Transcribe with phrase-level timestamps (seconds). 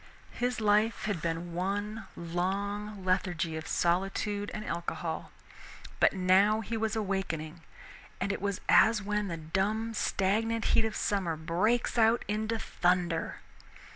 [0.31, 5.31] His life had been one long lethargy of solitude and alcohol,
[5.99, 7.61] but now he was awakening,
[8.19, 13.41] and it was as when the dumb stagnant heat of summer breaks out into thunder.